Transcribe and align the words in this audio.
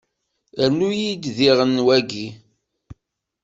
Rnu-iyi-d 0.67 1.25
diɣen 1.37 1.83
wagi. 1.85 2.27